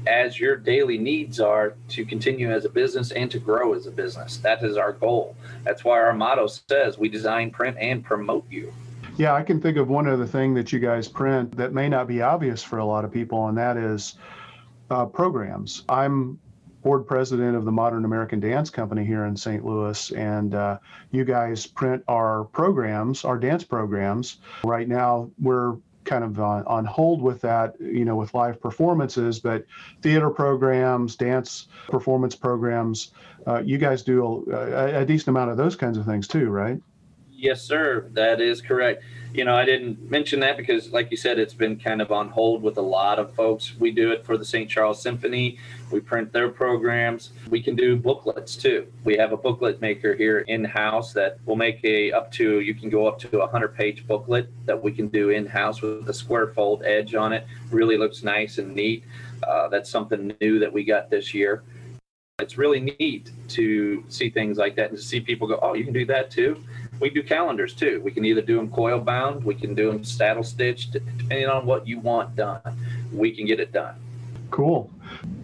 as 0.07 0.39
your 0.39 0.55
daily 0.55 0.97
needs 0.97 1.39
are 1.39 1.75
to 1.89 2.05
continue 2.05 2.51
as 2.51 2.63
a 2.63 2.69
business 2.69 3.11
and 3.11 3.29
to 3.31 3.39
grow 3.39 3.73
as 3.73 3.85
a 3.85 3.91
business. 3.91 4.37
That 4.37 4.63
is 4.63 4.77
our 4.77 4.93
goal. 4.93 5.35
That's 5.63 5.83
why 5.83 5.99
our 5.99 6.13
motto 6.13 6.47
says 6.47 6.97
we 6.97 7.09
design 7.09 7.51
print 7.51 7.77
and 7.79 8.03
promote 8.03 8.45
you. 8.49 8.71
Yeah 9.17 9.33
i 9.33 9.41
can 9.41 9.59
think 9.59 9.77
of 9.77 9.89
one 9.89 10.07
other 10.07 10.27
thing 10.27 10.53
that 10.53 10.71
you 10.71 10.79
guys 10.79 11.07
print 11.07 11.57
that 11.57 11.73
may 11.73 11.89
not 11.89 12.07
be 12.07 12.21
obvious 12.21 12.61
for 12.63 12.77
a 12.77 12.85
lot 12.85 13.03
of 13.03 13.11
people 13.11 13.47
and 13.47 13.57
that 13.57 13.75
is 13.77 14.15
uh, 14.91 15.05
programs. 15.05 15.83
I'm 15.89 16.39
board 16.83 17.05
president 17.05 17.55
of 17.55 17.65
the 17.65 17.71
Modern 17.71 18.05
American 18.05 18.39
Dance 18.39 18.69
Company 18.69 19.05
here 19.05 19.25
in 19.25 19.35
St. 19.35 19.65
Louis, 19.65 20.11
and 20.11 20.55
uh, 20.55 20.77
you 21.11 21.25
guys 21.25 21.67
print 21.67 22.03
our 22.07 22.45
programs, 22.45 23.25
our 23.25 23.37
dance 23.37 23.63
programs. 23.63 24.37
Right 24.63 24.87
now, 24.87 25.29
we're 25.39 25.75
kind 26.05 26.23
of 26.23 26.39
on, 26.39 26.63
on 26.65 26.85
hold 26.85 27.21
with 27.21 27.41
that, 27.41 27.75
you 27.79 28.05
know, 28.05 28.15
with 28.15 28.33
live 28.33 28.59
performances, 28.61 29.39
but 29.39 29.65
theater 30.01 30.29
programs, 30.29 31.15
dance 31.15 31.67
performance 31.87 32.35
programs, 32.35 33.11
uh, 33.45 33.61
you 33.63 33.77
guys 33.77 34.01
do 34.01 34.45
a, 34.51 35.01
a 35.01 35.05
decent 35.05 35.29
amount 35.29 35.51
of 35.51 35.57
those 35.57 35.75
kinds 35.75 35.97
of 35.97 36.05
things 36.05 36.27
too, 36.27 36.49
right? 36.49 36.79
Yes, 37.41 37.61
sir. 37.61 38.09
That 38.15 38.41
is 38.41 38.61
correct. 38.61 39.01
You 39.33 39.45
know, 39.45 39.55
I 39.55 39.63
didn't 39.63 40.11
mention 40.11 40.41
that 40.41 40.57
because, 40.57 40.91
like 40.91 41.09
you 41.09 41.15
said, 41.15 41.39
it's 41.39 41.53
been 41.53 41.79
kind 41.79 42.01
of 42.01 42.11
on 42.11 42.27
hold 42.27 42.61
with 42.61 42.77
a 42.77 42.81
lot 42.81 43.17
of 43.17 43.33
folks. 43.33 43.75
We 43.79 43.91
do 43.91 44.11
it 44.11 44.25
for 44.25 44.37
the 44.37 44.43
St. 44.43 44.69
Charles 44.69 45.01
Symphony. 45.01 45.57
We 45.89 46.01
print 46.01 46.33
their 46.33 46.49
programs. 46.49 47.31
We 47.49 47.63
can 47.63 47.77
do 47.77 47.95
booklets 47.95 48.57
too. 48.57 48.87
We 49.05 49.15
have 49.15 49.31
a 49.31 49.37
booklet 49.37 49.79
maker 49.79 50.15
here 50.15 50.39
in 50.39 50.65
house 50.65 51.13
that 51.13 51.39
will 51.45 51.55
make 51.55 51.79
a 51.85 52.11
up 52.11 52.29
to 52.33 52.59
you 52.59 52.73
can 52.73 52.89
go 52.89 53.07
up 53.07 53.17
to 53.19 53.39
a 53.39 53.47
hundred 53.47 53.73
page 53.73 54.05
booklet 54.05 54.49
that 54.65 54.83
we 54.83 54.91
can 54.91 55.07
do 55.07 55.29
in 55.29 55.45
house 55.45 55.81
with 55.81 56.09
a 56.09 56.13
square 56.13 56.47
fold 56.47 56.83
edge 56.83 57.15
on 57.15 57.31
it. 57.31 57.47
Really 57.71 57.97
looks 57.97 58.21
nice 58.21 58.57
and 58.57 58.75
neat. 58.75 59.05
Uh, 59.47 59.69
that's 59.69 59.89
something 59.89 60.35
new 60.41 60.59
that 60.59 60.73
we 60.73 60.83
got 60.83 61.09
this 61.09 61.33
year. 61.33 61.63
It's 62.39 62.57
really 62.57 62.95
neat 62.99 63.31
to 63.49 64.03
see 64.09 64.29
things 64.29 64.57
like 64.57 64.75
that 64.77 64.89
and 64.89 64.97
to 64.97 65.03
see 65.03 65.19
people 65.19 65.47
go, 65.47 65.59
oh, 65.61 65.73
you 65.73 65.83
can 65.83 65.93
do 65.93 66.05
that 66.05 66.31
too 66.31 66.61
we 66.99 67.09
do 67.09 67.23
calendars 67.23 67.73
too. 67.73 68.01
We 68.03 68.11
can 68.11 68.25
either 68.25 68.41
do 68.41 68.57
them 68.57 68.69
coil 68.69 68.99
bound, 68.99 69.43
we 69.43 69.55
can 69.55 69.75
do 69.75 69.91
them 69.91 70.03
saddle 70.03 70.43
stitched, 70.43 70.93
depending 70.93 71.47
on 71.47 71.65
what 71.65 71.87
you 71.87 71.99
want 71.99 72.35
done. 72.35 72.61
We 73.13 73.31
can 73.31 73.45
get 73.45 73.59
it 73.59 73.71
done. 73.71 73.95
Cool. 74.51 74.89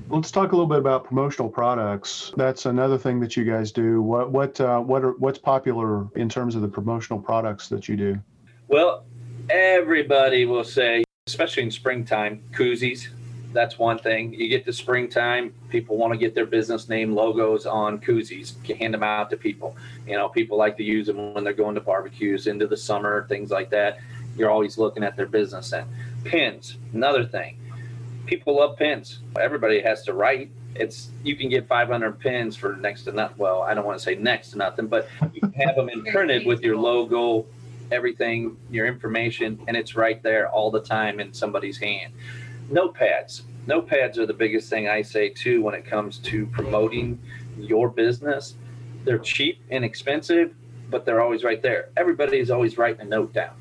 Let's 0.09 0.31
talk 0.31 0.51
a 0.51 0.55
little 0.55 0.69
bit 0.69 0.77
about 0.77 1.05
promotional 1.05 1.50
products. 1.50 2.31
That's 2.38 2.65
another 2.65 2.97
thing 2.97 3.19
that 3.21 3.35
you 3.35 3.43
guys 3.43 3.71
do. 3.71 4.01
What 4.01 4.31
what 4.31 4.59
uh, 4.62 4.79
what 4.79 5.03
are 5.03 5.12
what's 5.13 5.39
popular 5.39 6.07
in 6.15 6.29
terms 6.29 6.55
of 6.55 6.62
the 6.62 6.67
promotional 6.67 7.19
products 7.19 7.69
that 7.69 7.88
you 7.89 7.95
do? 7.95 8.19
Well, 8.67 9.05
everybody 9.50 10.45
will 10.45 10.63
say, 10.63 11.03
especially 11.27 11.63
in 11.63 11.71
springtime, 11.71 12.43
koozies 12.51 13.07
that's 13.55 13.79
one 13.79 13.97
thing. 13.97 14.33
You 14.33 14.50
get 14.50 14.65
to 14.65 14.74
springtime, 14.74 15.53
people 15.69 15.97
want 15.97 16.13
to 16.13 16.19
get 16.19 16.35
their 16.35 16.45
business 16.45 16.89
name 16.89 17.15
logos 17.15 17.65
on 17.65 18.00
koozies, 18.00 18.53
hand 18.77 18.93
them 18.93 19.01
out 19.01 19.29
to 19.31 19.38
people. 19.38 19.75
You 20.05 20.17
know, 20.17 20.29
people 20.29 20.57
like 20.57 20.77
to 20.77 20.83
use 20.83 21.07
them 21.07 21.33
when 21.33 21.43
they're 21.43 21.53
going 21.53 21.75
to 21.75 21.81
barbecues 21.81 22.47
into 22.47 22.67
the 22.67 22.77
summer, 22.77 23.25
things 23.27 23.50
like 23.50 23.69
that. 23.71 24.00
You're 24.38 24.51
always 24.51 24.77
looking 24.77 25.03
at 25.03 25.15
their 25.15 25.25
business 25.25 25.71
and 25.71 25.89
Pins, 26.25 26.77
another 26.93 27.24
thing. 27.24 27.57
People 28.25 28.57
love 28.57 28.77
pins. 28.77 29.19
Everybody 29.39 29.81
has 29.81 30.03
to 30.03 30.13
write. 30.13 30.50
It's 30.74 31.09
you 31.24 31.35
can 31.35 31.47
get 31.47 31.67
500 31.67 32.19
pins 32.19 32.55
for 32.55 32.75
next 32.75 33.03
to 33.03 33.12
nothing. 33.12 33.38
Well, 33.38 33.62
I 33.62 33.75
don't 33.75 33.85
want 33.85 34.00
to 34.00 34.03
say 34.03 34.15
next 34.15 34.50
to 34.50 34.57
nothing, 34.57 34.88
but 34.88 35.07
you 35.33 35.41
can 35.41 35.53
have 35.53 35.75
them 35.75 35.88
imprinted 35.88 36.47
with 36.47 36.62
your 36.63 36.75
logo, 36.77 37.45
everything, 37.91 38.57
your 38.71 38.88
information, 38.88 39.63
and 39.67 39.77
it's 39.77 39.95
right 39.95 40.21
there 40.24 40.50
all 40.50 40.71
the 40.71 40.81
time 40.81 41.19
in 41.19 41.31
somebody's 41.31 41.77
hand 41.77 42.12
notepads. 42.72 43.43
Notepads 43.67 44.17
are 44.17 44.25
the 44.25 44.34
biggest 44.34 44.69
thing 44.69 44.88
I 44.88 45.01
say 45.01 45.29
too 45.29 45.62
when 45.62 45.74
it 45.74 45.86
comes 45.86 46.19
to 46.19 46.45
promoting 46.48 47.22
your 47.57 47.89
business. 47.89 48.55
They're 49.03 49.19
cheap 49.19 49.62
and 49.69 49.84
expensive, 49.84 50.53
but 50.89 51.05
they're 51.05 51.22
always 51.22 51.43
right 51.43 51.62
there. 51.62 51.89
Everybody 51.98 52.39
is 52.39 52.51
always 52.51 52.77
writing 52.77 53.01
a 53.01 53.05
note 53.05 53.34
down. 53.34 53.55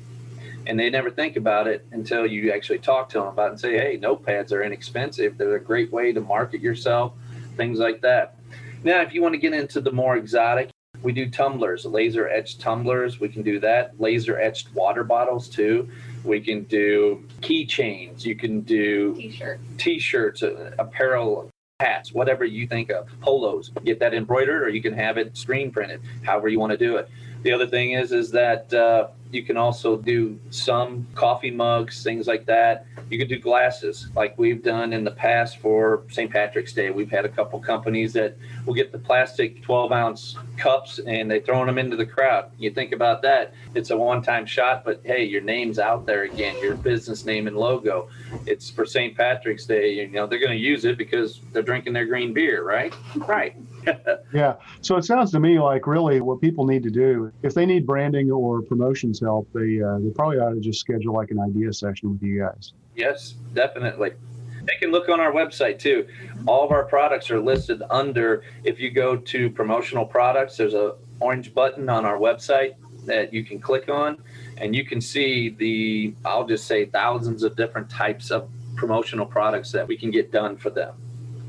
And 0.67 0.79
they 0.79 0.89
never 0.89 1.11
think 1.11 1.35
about 1.35 1.67
it 1.67 1.85
until 1.91 2.25
you 2.25 2.51
actually 2.51 2.79
talk 2.79 3.09
to 3.09 3.19
them 3.19 3.27
about 3.27 3.47
it 3.47 3.51
and 3.51 3.59
say, 3.59 3.77
hey, 3.77 3.99
notepads 3.99 4.51
are 4.51 4.63
inexpensive. 4.63 5.37
They're 5.37 5.55
a 5.55 5.59
great 5.59 5.91
way 5.91 6.11
to 6.11 6.21
market 6.21 6.61
yourself, 6.61 7.13
things 7.55 7.77
like 7.77 8.01
that. 8.01 8.37
Now, 8.83 9.01
if 9.01 9.13
you 9.13 9.21
want 9.21 9.33
to 9.33 9.39
get 9.39 9.53
into 9.53 9.81
the 9.81 9.91
more 9.91 10.17
exotic, 10.17 10.69
we 11.03 11.11
do 11.11 11.29
tumblers, 11.29 11.85
laser 11.85 12.27
etched 12.27 12.61
tumblers. 12.61 13.19
We 13.19 13.29
can 13.29 13.43
do 13.43 13.59
that. 13.59 13.99
Laser 13.99 14.39
etched 14.39 14.73
water 14.73 15.03
bottles 15.03 15.47
too. 15.47 15.89
We 16.25 16.41
can 16.41 16.63
do 16.63 17.23
keychains. 17.41 18.25
You 18.25 18.35
can 18.35 18.61
do 18.61 19.15
t-shirt. 19.15 19.59
T-shirts, 19.77 20.43
uh, 20.43 20.71
apparel, 20.79 21.49
hats, 21.79 22.13
whatever 22.13 22.45
you 22.45 22.67
think 22.67 22.89
of, 22.89 23.07
polos, 23.21 23.69
get 23.83 23.99
that 23.99 24.13
embroidered 24.13 24.63
or 24.63 24.69
you 24.69 24.81
can 24.81 24.93
have 24.93 25.17
it 25.17 25.35
screen 25.37 25.71
printed, 25.71 26.01
however 26.23 26.47
you 26.47 26.59
want 26.59 26.71
to 26.71 26.77
do 26.77 26.95
it. 26.95 27.09
The 27.43 27.51
other 27.51 27.67
thing 27.67 27.91
is, 27.91 28.11
is 28.11 28.31
that 28.31 28.73
uh, 28.73 29.09
you 29.31 29.43
can 29.43 29.57
also 29.57 29.97
do 29.97 30.39
some 30.49 31.05
coffee 31.13 31.51
mugs, 31.51 32.01
things 32.01 32.27
like 32.27 32.45
that. 32.45 32.87
You 33.09 33.19
could 33.19 33.29
do 33.29 33.39
glasses 33.39 34.07
like 34.15 34.37
we've 34.37 34.63
done 34.63 34.93
in 34.93 35.03
the 35.03 35.11
past 35.11 35.57
for 35.57 36.03
St. 36.09 36.31
Patrick's 36.31 36.73
Day. 36.73 36.89
We've 36.89 37.09
had 37.09 37.25
a 37.25 37.29
couple 37.29 37.59
companies 37.59 38.13
that 38.13 38.37
will 38.65 38.73
get 38.73 38.91
the 38.91 38.97
plastic 38.97 39.61
12 39.61 39.91
ounce 39.91 40.35
cups 40.57 40.99
and 41.05 41.29
they 41.29 41.39
throwing 41.39 41.67
them 41.67 41.77
into 41.77 41.95
the 41.95 42.05
crowd. 42.05 42.51
You 42.57 42.71
think 42.71 42.91
about 42.91 43.21
that. 43.21 43.53
It's 43.75 43.91
a 43.91 43.97
one 43.97 44.21
time 44.21 44.45
shot, 44.45 44.83
but 44.83 45.01
hey, 45.03 45.23
your 45.23 45.41
name's 45.41 45.77
out 45.77 46.05
there 46.05 46.23
again, 46.23 46.55
your 46.61 46.75
business 46.75 47.25
name 47.25 47.47
and 47.47 47.55
logo. 47.55 48.09
It's 48.45 48.69
for 48.69 48.85
St. 48.85 49.15
Patrick's 49.15 49.65
Day. 49.65 49.93
You 49.93 50.07
know, 50.07 50.25
they're 50.25 50.39
going 50.39 50.51
to 50.51 50.63
use 50.63 50.85
it 50.85 50.97
because 50.97 51.41
they're 51.53 51.63
drinking 51.63 51.93
their 51.93 52.05
green 52.05 52.33
beer, 52.33 52.63
right? 52.63 52.93
Right. 53.15 53.55
yeah. 54.33 54.55
So 54.81 54.97
it 54.97 55.05
sounds 55.05 55.31
to 55.31 55.39
me 55.39 55.59
like 55.59 55.85
really 55.85 56.21
what 56.21 56.41
people 56.41 56.65
need 56.65 56.83
to 56.83 56.89
do, 56.89 57.31
if 57.43 57.53
they 57.53 57.65
need 57.65 57.85
branding 57.85 58.31
or 58.31 58.61
promotions 58.61 59.19
help, 59.19 59.47
they 59.53 59.81
uh, 59.81 59.99
they 59.99 60.09
probably 60.09 60.39
ought 60.39 60.53
to 60.53 60.59
just 60.59 60.79
schedule 60.79 61.13
like 61.13 61.31
an 61.31 61.39
idea 61.39 61.71
session 61.73 62.11
with 62.11 62.23
you 62.23 62.39
guys. 62.39 62.73
Yes, 62.95 63.35
definitely. 63.53 64.11
They 64.63 64.75
can 64.79 64.91
look 64.91 65.09
on 65.09 65.19
our 65.19 65.31
website 65.31 65.79
too. 65.79 66.07
All 66.47 66.63
of 66.63 66.71
our 66.71 66.85
products 66.85 67.29
are 67.29 67.39
listed 67.39 67.83
under. 67.89 68.43
If 68.63 68.79
you 68.79 68.89
go 68.89 69.15
to 69.15 69.49
promotional 69.49 70.05
products, 70.05 70.57
there's 70.57 70.73
a 70.73 70.95
orange 71.19 71.53
button 71.53 71.87
on 71.89 72.05
our 72.05 72.17
website 72.17 72.75
that 73.05 73.31
you 73.31 73.43
can 73.43 73.59
click 73.59 73.89
on, 73.89 74.17
and 74.57 74.75
you 74.75 74.83
can 74.83 74.99
see 74.99 75.49
the 75.49 76.15
I'll 76.25 76.47
just 76.47 76.65
say 76.65 76.85
thousands 76.85 77.43
of 77.43 77.55
different 77.55 77.89
types 77.89 78.31
of 78.31 78.49
promotional 78.75 79.25
products 79.25 79.71
that 79.71 79.87
we 79.87 79.97
can 79.97 80.09
get 80.09 80.31
done 80.31 80.57
for 80.57 80.69
them. 80.69 80.95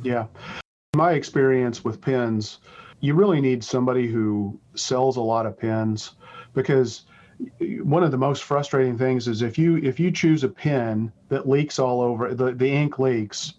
Yeah 0.02 0.26
my 0.96 1.12
experience 1.12 1.84
with 1.84 2.00
pins, 2.00 2.58
you 3.00 3.14
really 3.14 3.40
need 3.40 3.62
somebody 3.62 4.08
who 4.08 4.58
sells 4.74 5.16
a 5.16 5.20
lot 5.20 5.46
of 5.46 5.58
pins 5.58 6.12
because 6.54 7.02
one 7.60 8.02
of 8.02 8.10
the 8.10 8.18
most 8.18 8.44
frustrating 8.44 8.96
things 8.96 9.28
is 9.28 9.42
if 9.42 9.58
you 9.58 9.76
if 9.78 10.00
you 10.00 10.10
choose 10.10 10.44
a 10.44 10.48
pen 10.48 11.12
that 11.28 11.48
leaks 11.48 11.78
all 11.78 12.00
over 12.00 12.34
the, 12.34 12.52
the 12.52 12.68
ink 12.68 12.98
leaks 12.98 13.54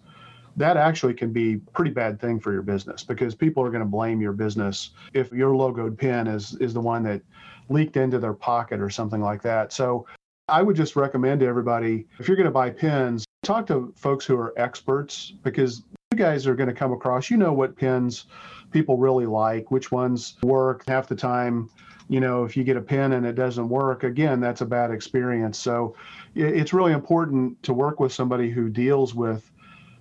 that 0.56 0.76
actually 0.76 1.14
can 1.14 1.32
be 1.32 1.56
pretty 1.72 1.90
bad 1.90 2.20
thing 2.20 2.40
for 2.40 2.52
your 2.52 2.62
business 2.62 3.04
because 3.04 3.34
people 3.34 3.62
are 3.62 3.70
going 3.70 3.82
to 3.82 3.88
blame 3.88 4.20
your 4.20 4.32
business 4.32 4.90
if 5.12 5.30
your 5.32 5.52
logoed 5.52 5.96
pin 5.96 6.26
is 6.26 6.56
is 6.56 6.74
the 6.74 6.80
one 6.80 7.02
that 7.02 7.22
leaked 7.68 7.96
into 7.96 8.18
their 8.18 8.32
pocket 8.32 8.80
or 8.80 8.90
something 8.90 9.20
like 9.20 9.42
that 9.42 9.72
so 9.72 10.06
i 10.48 10.62
would 10.62 10.74
just 10.74 10.96
recommend 10.96 11.40
to 11.40 11.46
everybody 11.46 12.06
if 12.18 12.26
you're 12.26 12.36
going 12.36 12.44
to 12.44 12.50
buy 12.50 12.70
pens 12.70 13.24
talk 13.42 13.66
to 13.66 13.92
folks 13.96 14.24
who 14.24 14.36
are 14.36 14.52
experts 14.58 15.32
because 15.42 15.82
you 16.12 16.18
guys 16.18 16.46
are 16.46 16.54
going 16.54 16.68
to 16.68 16.74
come 16.74 16.92
across, 16.92 17.30
you 17.30 17.36
know 17.36 17.52
what 17.52 17.76
pens 17.76 18.26
people 18.70 18.98
really 18.98 19.26
like, 19.26 19.70
which 19.70 19.92
ones 19.92 20.36
work 20.42 20.84
half 20.88 21.06
the 21.06 21.14
time. 21.14 21.70
You 22.08 22.20
know, 22.20 22.44
if 22.44 22.56
you 22.56 22.64
get 22.64 22.76
a 22.76 22.80
pin 22.80 23.12
and 23.12 23.26
it 23.26 23.34
doesn't 23.34 23.68
work, 23.68 24.02
again, 24.02 24.40
that's 24.40 24.60
a 24.60 24.66
bad 24.66 24.90
experience. 24.90 25.58
So 25.58 25.94
it's 26.34 26.72
really 26.72 26.92
important 26.92 27.62
to 27.64 27.72
work 27.72 28.00
with 28.00 28.12
somebody 28.12 28.50
who 28.50 28.68
deals 28.68 29.14
with 29.14 29.50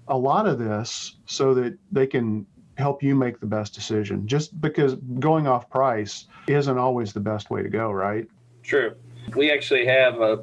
a 0.07 0.17
lot 0.17 0.47
of 0.47 0.57
this 0.57 1.17
so 1.25 1.53
that 1.55 1.77
they 1.91 2.07
can 2.07 2.45
help 2.77 3.03
you 3.03 3.15
make 3.15 3.39
the 3.39 3.45
best 3.45 3.73
decision. 3.73 4.27
Just 4.27 4.59
because 4.61 4.95
going 5.19 5.47
off 5.47 5.69
price 5.69 6.25
isn't 6.47 6.77
always 6.77 7.11
the 7.11 7.19
best 7.19 7.49
way 7.49 7.63
to 7.63 7.69
go, 7.69 7.91
right? 7.91 8.27
True. 8.63 8.95
We 9.35 9.51
actually 9.51 9.85
have 9.85 10.21
uh, 10.21 10.37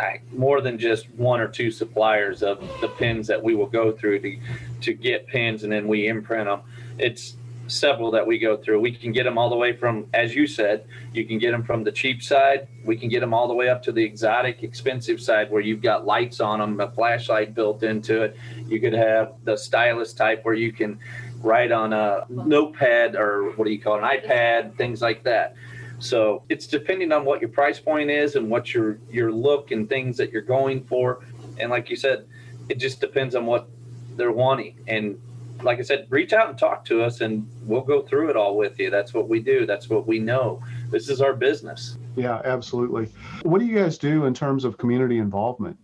a 0.00 0.20
more 0.32 0.60
than 0.60 0.78
just 0.78 1.08
one 1.10 1.40
or 1.40 1.48
two 1.48 1.70
suppliers 1.70 2.42
of 2.42 2.60
the 2.80 2.88
pins 2.88 3.26
that 3.28 3.42
we 3.42 3.54
will 3.54 3.66
go 3.66 3.92
through 3.92 4.20
to 4.20 4.38
to 4.82 4.92
get 4.92 5.26
pins 5.26 5.64
and 5.64 5.72
then 5.72 5.88
we 5.88 6.08
imprint 6.08 6.46
them. 6.46 6.60
It's 6.98 7.36
several 7.68 8.10
that 8.12 8.26
we 8.26 8.38
go 8.38 8.56
through. 8.56 8.80
We 8.80 8.92
can 8.92 9.12
get 9.12 9.24
them 9.24 9.38
all 9.38 9.50
the 9.50 9.56
way 9.56 9.76
from, 9.76 10.06
as 10.14 10.34
you 10.34 10.46
said, 10.46 10.86
you 11.12 11.24
can 11.24 11.38
get 11.38 11.50
them 11.52 11.62
from 11.62 11.84
the 11.84 11.92
cheap 11.92 12.22
side. 12.22 12.68
We 12.84 12.96
can 12.96 13.08
get 13.08 13.20
them 13.20 13.34
all 13.34 13.48
the 13.48 13.54
way 13.54 13.68
up 13.68 13.82
to 13.84 13.92
the 13.92 14.02
exotic, 14.02 14.62
expensive 14.62 15.20
side 15.20 15.50
where 15.50 15.60
you've 15.62 15.82
got 15.82 16.06
lights 16.06 16.40
on 16.40 16.60
them, 16.60 16.80
a 16.80 16.90
flashlight 16.90 17.54
built 17.54 17.82
into 17.82 18.22
it. 18.22 18.36
You 18.68 18.80
could 18.80 18.92
have 18.92 19.34
the 19.44 19.56
stylus 19.56 20.12
type 20.12 20.44
where 20.44 20.54
you 20.54 20.72
can 20.72 20.98
write 21.40 21.72
on 21.72 21.92
a 21.92 22.26
notepad 22.28 23.16
or 23.16 23.52
what 23.56 23.64
do 23.66 23.70
you 23.70 23.80
call 23.80 23.96
it, 23.96 24.02
an 24.02 24.20
iPad, 24.20 24.76
things 24.76 25.02
like 25.02 25.22
that. 25.24 25.54
So 25.98 26.42
it's 26.48 26.66
depending 26.66 27.12
on 27.12 27.24
what 27.24 27.40
your 27.40 27.48
price 27.48 27.80
point 27.80 28.10
is 28.10 28.36
and 28.36 28.50
what 28.50 28.74
your 28.74 28.98
your 29.10 29.32
look 29.32 29.70
and 29.70 29.88
things 29.88 30.16
that 30.18 30.30
you're 30.30 30.42
going 30.42 30.84
for. 30.84 31.24
And 31.58 31.70
like 31.70 31.88
you 31.88 31.96
said, 31.96 32.26
it 32.68 32.78
just 32.78 33.00
depends 33.00 33.34
on 33.34 33.46
what 33.46 33.68
they're 34.16 34.32
wanting. 34.32 34.78
And 34.86 35.18
like 35.62 35.78
I 35.78 35.82
said, 35.82 36.06
reach 36.10 36.32
out 36.32 36.48
and 36.48 36.58
talk 36.58 36.84
to 36.86 37.02
us 37.02 37.20
and 37.20 37.48
we'll 37.62 37.82
go 37.82 38.02
through 38.02 38.30
it 38.30 38.36
all 38.36 38.56
with 38.56 38.78
you. 38.78 38.90
That's 38.90 39.14
what 39.14 39.28
we 39.28 39.40
do. 39.40 39.66
That's 39.66 39.88
what 39.88 40.06
we 40.06 40.18
know. 40.18 40.62
This 40.90 41.08
is 41.08 41.20
our 41.20 41.34
business. 41.34 41.98
Yeah, 42.14 42.40
absolutely. 42.44 43.08
What 43.42 43.60
do 43.60 43.66
you 43.66 43.78
guys 43.78 43.98
do 43.98 44.24
in 44.24 44.34
terms 44.34 44.64
of 44.64 44.78
community 44.78 45.18
involvement? 45.18 45.76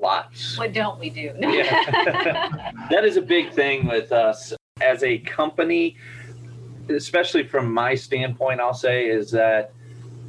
Lots. 0.00 0.56
What 0.56 0.72
don't 0.72 0.98
we 0.98 1.10
do? 1.10 1.32
yeah. 1.40 2.72
that 2.90 3.04
is 3.04 3.16
a 3.16 3.22
big 3.22 3.52
thing 3.52 3.86
with 3.86 4.12
us 4.12 4.54
as 4.80 5.02
a 5.02 5.18
company 5.18 5.96
especially 6.90 7.46
from 7.46 7.72
my 7.72 7.94
standpoint, 7.94 8.60
I'll 8.60 8.74
say 8.74 9.08
is 9.08 9.30
that 9.32 9.72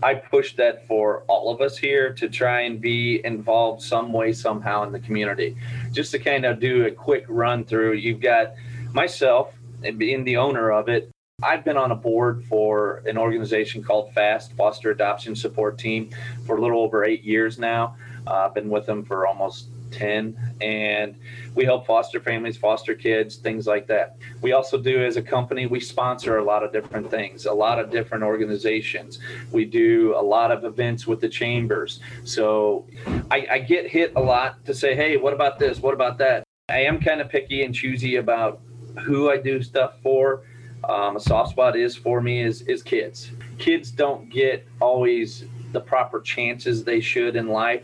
I 0.02 0.14
push 0.14 0.56
that 0.56 0.88
for 0.88 1.24
all 1.28 1.54
of 1.54 1.62
us 1.62 1.78
here 1.78 2.14
to 2.14 2.30
try 2.30 2.62
and 2.62 2.80
be 2.80 3.22
involved 3.26 3.82
some 3.82 4.14
way, 4.14 4.32
somehow 4.32 4.84
in 4.84 4.92
the 4.92 5.00
community. 5.00 5.58
Just 5.92 6.12
to 6.12 6.20
kind 6.20 6.46
of 6.46 6.60
do 6.60 6.86
a 6.86 6.92
quick 6.92 7.26
run 7.28 7.66
through, 7.66 7.94
you've 7.94 8.22
got 8.22 8.54
myself 8.94 9.54
and 9.84 9.98
being 9.98 10.24
the 10.24 10.38
owner 10.38 10.72
of 10.72 10.90
it. 10.90 11.10
I've 11.42 11.64
been 11.64 11.78
on 11.78 11.92
a 11.92 11.96
board 11.96 12.44
for 12.46 13.02
an 13.06 13.18
organization 13.18 13.82
called 13.82 14.14
FAST, 14.14 14.54
Foster 14.54 14.92
Adoption 14.92 15.36
Support 15.36 15.78
Team, 15.78 16.10
for 16.46 16.58
a 16.58 16.62
little 16.62 16.82
over 16.82 17.06
eight 17.06 17.24
years 17.24 17.58
now. 17.58 17.96
Uh, 18.28 18.46
I've 18.46 18.54
been 18.54 18.70
with 18.70 18.86
them 18.86 19.06
for 19.06 19.26
almost 19.26 19.70
10 19.92 20.38
and 20.62 21.16
we 21.56 21.66
help 21.66 21.86
foster 21.86 22.20
families 22.20 22.58
foster 22.58 22.94
kids 22.96 23.38
things 23.38 23.68
like 23.68 23.88
that 23.88 24.18
we 24.42 24.52
also 24.52 24.78
do 24.78 25.04
as 25.04 25.18
a 25.18 25.22
company 25.22 25.66
we 25.66 25.80
sponsor 25.80 26.38
a 26.38 26.44
lot 26.44 26.64
of 26.64 26.72
different 26.72 27.10
things 27.10 27.46
a 27.46 27.54
lot 27.54 27.80
of 27.80 27.90
different 27.90 28.24
organizations 28.24 29.20
we 29.52 29.66
do 29.66 30.14
a 30.16 30.22
lot 30.22 30.52
of 30.52 30.64
events 30.64 31.08
with 31.08 31.20
the 31.20 31.30
chambers 31.30 32.00
so 32.24 32.86
I, 33.32 33.48
I 33.52 33.60
get 33.60 33.88
hit 33.88 34.14
a 34.16 34.22
lot 34.22 34.64
to 34.66 34.74
say 34.74 34.96
hey 34.96 35.18
what 35.18 35.34
about 35.34 35.60
this 35.60 35.80
what 35.80 35.94
about 35.94 36.18
that 36.20 36.44
i 36.70 36.80
am 36.80 37.00
kind 37.00 37.22
of 37.22 37.30
picky 37.30 37.64
and 37.64 37.74
choosy 37.74 38.18
about 38.18 38.62
who 39.00 39.30
i 39.30 39.38
do 39.38 39.62
stuff 39.62 39.94
for 40.02 40.44
um, 40.88 41.18
a 41.18 41.20
soft 41.20 41.52
spot 41.52 41.76
is 41.76 41.96
for 41.96 42.22
me 42.22 42.42
is 42.42 42.62
is 42.64 42.82
kids 42.82 43.32
kids 43.58 43.92
don't 43.92 44.30
get 44.30 44.68
always 44.80 45.46
the 45.72 45.80
proper 45.80 46.20
chances 46.22 46.84
they 46.84 47.00
should 47.00 47.36
in 47.36 47.48
life 47.48 47.84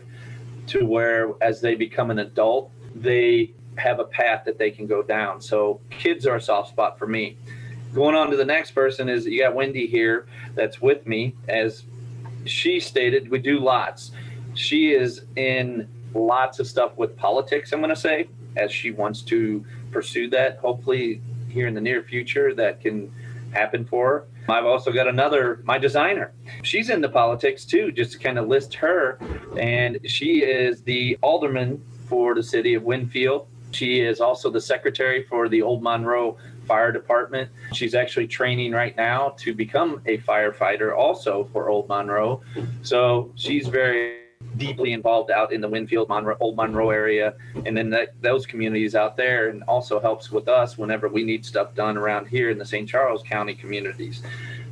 to 0.68 0.84
where 0.84 1.32
as 1.40 1.60
they 1.60 1.74
become 1.74 2.10
an 2.10 2.18
adult, 2.18 2.70
they 2.94 3.52
have 3.76 4.00
a 4.00 4.04
path 4.04 4.44
that 4.44 4.58
they 4.58 4.70
can 4.70 4.86
go 4.86 5.02
down. 5.02 5.40
So 5.40 5.80
kids 5.90 6.26
are 6.26 6.36
a 6.36 6.40
soft 6.40 6.70
spot 6.70 6.98
for 6.98 7.06
me. 7.06 7.36
Going 7.94 8.14
on 8.14 8.30
to 8.30 8.36
the 8.36 8.44
next 8.44 8.72
person 8.72 9.08
is 9.08 9.26
you 9.26 9.40
got 9.40 9.54
Wendy 9.54 9.86
here 9.86 10.26
that's 10.54 10.80
with 10.80 11.06
me. 11.06 11.34
As 11.48 11.84
she 12.44 12.80
stated, 12.80 13.30
we 13.30 13.38
do 13.38 13.58
lots. 13.58 14.12
She 14.54 14.92
is 14.92 15.22
in 15.36 15.88
lots 16.14 16.58
of 16.58 16.66
stuff 16.66 16.96
with 16.96 17.16
politics, 17.16 17.72
I'm 17.72 17.80
going 17.80 17.90
to 17.90 17.96
say, 17.96 18.28
as 18.56 18.72
she 18.72 18.90
wants 18.90 19.22
to 19.22 19.64
pursue 19.92 20.28
that. 20.30 20.58
Hopefully, 20.58 21.20
here 21.48 21.66
in 21.66 21.74
the 21.74 21.80
near 21.80 22.02
future, 22.02 22.54
that 22.54 22.80
can 22.80 23.12
happen 23.52 23.84
for 23.84 24.08
her. 24.08 24.26
I've 24.48 24.66
also 24.66 24.92
got 24.92 25.08
another, 25.08 25.60
my 25.64 25.78
designer. 25.78 26.32
She's 26.62 26.90
into 26.90 27.08
politics 27.08 27.64
too, 27.64 27.90
just 27.90 28.12
to 28.12 28.18
kind 28.18 28.38
of 28.38 28.46
list 28.46 28.74
her. 28.74 29.18
And 29.58 29.98
she 30.04 30.42
is 30.42 30.82
the 30.82 31.18
alderman 31.22 31.82
for 32.08 32.34
the 32.34 32.42
city 32.42 32.74
of 32.74 32.84
Winfield. 32.84 33.48
She 33.72 34.00
is 34.00 34.20
also 34.20 34.50
the 34.50 34.60
secretary 34.60 35.24
for 35.24 35.48
the 35.48 35.62
Old 35.62 35.82
Monroe 35.82 36.36
Fire 36.66 36.92
Department. 36.92 37.50
She's 37.72 37.94
actually 37.94 38.28
training 38.28 38.72
right 38.72 38.96
now 38.96 39.34
to 39.38 39.54
become 39.54 40.00
a 40.06 40.18
firefighter 40.18 40.96
also 40.96 41.48
for 41.52 41.68
Old 41.68 41.88
Monroe. 41.88 42.42
So 42.82 43.32
she's 43.34 43.66
very 43.66 44.25
deeply 44.56 44.92
involved 44.92 45.30
out 45.30 45.52
in 45.52 45.60
the 45.60 45.68
Winfield, 45.68 46.08
Monroe, 46.08 46.36
Old 46.40 46.56
Monroe 46.56 46.90
area, 46.90 47.34
and 47.64 47.76
then 47.76 47.90
that, 47.90 48.20
those 48.20 48.46
communities 48.46 48.94
out 48.94 49.16
there, 49.16 49.48
and 49.48 49.62
also 49.64 50.00
helps 50.00 50.30
with 50.30 50.48
us 50.48 50.78
whenever 50.78 51.08
we 51.08 51.24
need 51.24 51.44
stuff 51.44 51.74
done 51.74 51.96
around 51.96 52.26
here 52.26 52.50
in 52.50 52.58
the 52.58 52.64
St. 52.64 52.88
Charles 52.88 53.22
County 53.22 53.54
communities. 53.54 54.22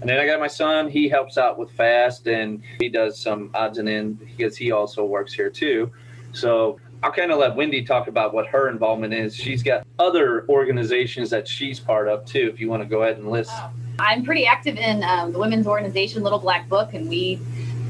And 0.00 0.08
then 0.08 0.18
I 0.18 0.26
got 0.26 0.40
my 0.40 0.48
son. 0.48 0.88
He 0.88 1.08
helps 1.08 1.38
out 1.38 1.58
with 1.58 1.70
FAST, 1.72 2.26
and 2.26 2.62
he 2.78 2.88
does 2.88 3.18
some 3.18 3.50
odds 3.54 3.78
and 3.78 3.88
ends 3.88 4.20
because 4.36 4.56
he 4.56 4.70
also 4.70 5.04
works 5.04 5.32
here 5.32 5.50
too. 5.50 5.90
So 6.32 6.78
I'll 7.02 7.12
kind 7.12 7.30
of 7.30 7.38
let 7.38 7.54
Wendy 7.54 7.84
talk 7.84 8.08
about 8.08 8.34
what 8.34 8.46
her 8.46 8.68
involvement 8.68 9.14
is. 9.14 9.36
She's 9.36 9.62
got 9.62 9.86
other 9.98 10.46
organizations 10.48 11.30
that 11.30 11.46
she's 11.46 11.78
part 11.78 12.08
of 12.08 12.24
too. 12.24 12.50
If 12.52 12.60
you 12.60 12.68
want 12.68 12.82
to 12.82 12.88
go 12.88 13.02
ahead 13.02 13.18
and 13.18 13.30
list. 13.30 13.52
I'm 13.98 14.24
pretty 14.24 14.46
active 14.46 14.76
in 14.76 15.04
um, 15.04 15.32
the 15.32 15.38
women's 15.38 15.66
organization 15.66 16.22
Little 16.22 16.38
Black 16.38 16.68
Book, 16.68 16.94
and 16.94 17.08
we 17.08 17.38